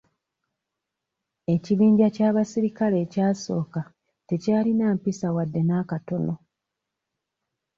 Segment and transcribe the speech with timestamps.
[1.53, 3.81] Ekibinja ky'abasirikale ekyasooka
[4.27, 6.35] tekyalina mpisa wadde n'akatono.